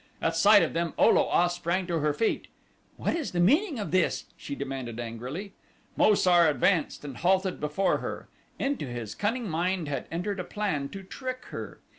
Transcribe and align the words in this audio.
At 0.19 0.35
sight 0.35 0.63
of 0.63 0.73
them 0.73 0.95
O 0.97 1.09
lo 1.11 1.29
a 1.31 1.47
sprang 1.47 1.85
to 1.85 1.99
her 1.99 2.11
feet. 2.11 2.47
"What 2.97 3.15
is 3.15 3.33
the 3.33 3.39
meaning 3.39 3.77
of 3.77 3.91
this?" 3.91 4.25
she 4.35 4.55
demanded 4.55 4.99
angrily. 4.99 5.53
Mo 5.95 6.15
sar 6.15 6.49
advanced 6.49 7.05
and 7.05 7.17
halted 7.17 7.59
before 7.59 7.99
her. 7.99 8.27
Into 8.57 8.87
his 8.87 9.13
cunning 9.13 9.47
mind 9.47 9.87
had 9.87 10.07
entered 10.11 10.39
a 10.39 10.43
plan 10.43 10.89
to 10.89 11.03
trick 11.03 11.45
her. 11.51 11.81